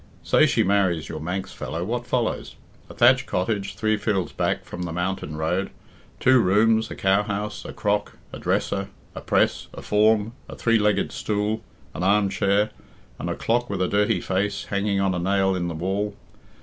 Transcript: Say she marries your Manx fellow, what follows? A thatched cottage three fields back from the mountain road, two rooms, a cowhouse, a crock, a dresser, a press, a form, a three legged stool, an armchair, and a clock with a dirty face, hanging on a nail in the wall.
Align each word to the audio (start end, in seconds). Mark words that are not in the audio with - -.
Say 0.23 0.47
she 0.47 0.63
marries 0.63 1.09
your 1.09 1.19
Manx 1.19 1.51
fellow, 1.51 1.83
what 1.83 2.07
follows? 2.07 2.55
A 2.89 2.95
thatched 2.95 3.27
cottage 3.27 3.75
three 3.75 3.97
fields 3.97 4.31
back 4.31 4.65
from 4.65 4.81
the 4.81 4.91
mountain 4.91 5.35
road, 5.37 5.69
two 6.19 6.39
rooms, 6.39 6.89
a 6.89 6.95
cowhouse, 6.95 7.65
a 7.65 7.71
crock, 7.71 8.17
a 8.33 8.39
dresser, 8.39 8.89
a 9.13 9.21
press, 9.21 9.67
a 9.75 9.83
form, 9.83 10.33
a 10.49 10.55
three 10.55 10.79
legged 10.79 11.11
stool, 11.11 11.61
an 11.93 12.01
armchair, 12.01 12.71
and 13.19 13.29
a 13.29 13.35
clock 13.35 13.69
with 13.69 13.79
a 13.79 13.87
dirty 13.87 14.19
face, 14.21 14.63
hanging 14.65 14.99
on 14.99 15.13
a 15.13 15.19
nail 15.19 15.53
in 15.53 15.67
the 15.67 15.75
wall. 15.75 16.15